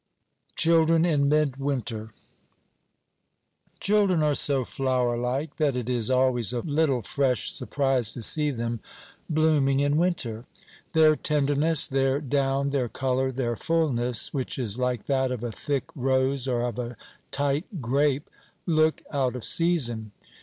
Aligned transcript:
CHILDREN 0.55 1.05
IN 1.05 1.29
MIDWINTER 1.29 2.09
Children 3.79 4.23
are 4.23 4.33
so 4.33 4.65
flowerlike 4.65 5.57
that 5.57 5.75
it 5.75 5.87
is 5.87 6.09
always 6.09 6.53
a 6.53 6.61
little 6.61 7.03
fresh 7.03 7.51
surprise 7.51 8.11
to 8.13 8.23
see 8.23 8.49
them 8.49 8.79
blooming 9.29 9.79
in 9.79 9.97
winter. 9.97 10.45
Their 10.93 11.15
tenderness, 11.15 11.87
their 11.87 12.19
down, 12.19 12.71
their 12.71 12.89
colour, 12.89 13.31
their 13.31 13.55
fulness 13.55 14.33
which 14.33 14.57
is 14.57 14.79
like 14.79 15.03
that 15.03 15.31
of 15.31 15.43
a 15.43 15.51
thick 15.51 15.83
rose 15.95 16.47
or 16.47 16.63
of 16.63 16.79
a 16.79 16.97
tight 17.29 17.79
grape 17.79 18.27
look 18.65 19.03
out 19.13 19.35
of 19.35 19.45
season. 19.45 20.13